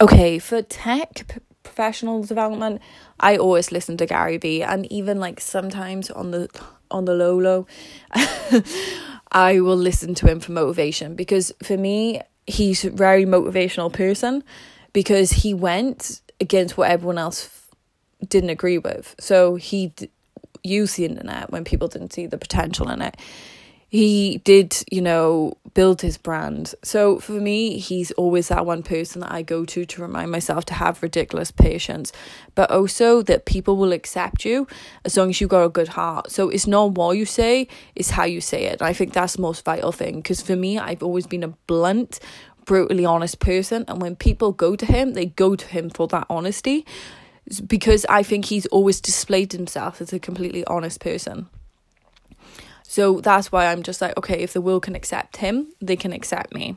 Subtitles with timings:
[0.00, 2.80] okay, for tech professional development,
[3.20, 6.48] I always listen to Gary Vee and even like sometimes on the
[6.90, 7.66] on the low low
[9.32, 14.42] I will listen to him for motivation because for me he's a very motivational person
[14.94, 17.50] because he went against what everyone else
[18.26, 19.14] didn't agree with.
[19.20, 20.10] So he d-
[20.64, 23.16] used the internet when people didn't see the potential in it
[23.88, 26.74] he did, you know, build his brand.
[26.82, 30.66] So for me, he's always that one person that I go to to remind myself
[30.66, 32.12] to have ridiculous patience,
[32.54, 34.66] but also that people will accept you
[35.06, 36.30] as long as you've got a good heart.
[36.30, 38.80] So it's not what you say, it's how you say it.
[38.80, 41.54] And I think that's the most vital thing because for me, I've always been a
[41.66, 42.20] blunt,
[42.66, 43.86] brutally honest person.
[43.88, 46.84] And when people go to him, they go to him for that honesty
[47.66, 51.48] because I think he's always displayed himself as a completely honest person.
[52.90, 56.10] So that's why I'm just like, okay, if the world can accept him, they can
[56.10, 56.74] accept me.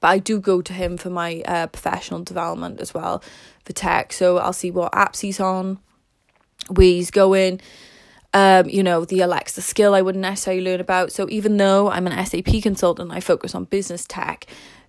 [0.00, 3.22] But I do go to him for my uh, professional development as well,
[3.64, 4.12] for tech.
[4.12, 5.78] So I'll see what apps he's on,
[6.68, 7.62] where he's going.
[8.34, 11.10] Um, you know, the Alexa skill I wouldn't necessarily learn about.
[11.10, 14.46] So even though I'm an SAP consultant, I focus on business tech.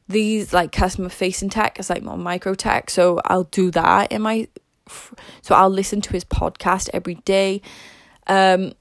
[0.09, 2.89] These like customer facing tech is like more micro tech.
[2.89, 4.50] So I'll do that in my.
[5.42, 7.61] So I'll listen to his podcast every day.
[8.28, 8.73] Um,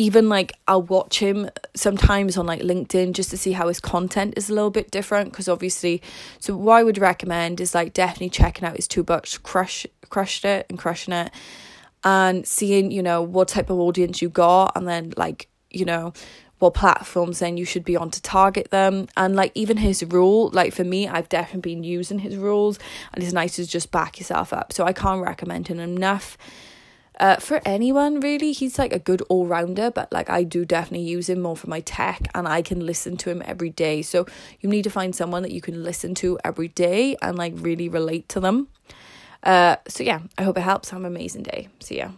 [0.00, 4.32] even like I'll watch him sometimes on like LinkedIn just to see how his content
[4.34, 6.00] is a little bit different because obviously
[6.38, 10.46] so what I would recommend is like definitely checking out his two books crush crushed
[10.46, 11.30] it and crushing it
[12.02, 16.14] and seeing you know what type of audience you got and then like you know
[16.60, 20.48] what platforms then you should be on to target them and like even his rule
[20.54, 22.78] like for me I've definitely been using his rules
[23.12, 26.38] and it's nice to just back yourself up so I can't recommend him enough
[27.20, 31.28] uh, for anyone really he's like a good all-rounder but like i do definitely use
[31.28, 34.02] him more for my tech and i can listen to him every day.
[34.02, 34.26] So
[34.60, 37.88] you need to find someone that you can listen to every day and like really
[37.88, 38.68] relate to them.
[39.42, 40.90] Uh so yeah i hope it helps.
[40.90, 41.68] Have an amazing day.
[41.80, 42.10] See ya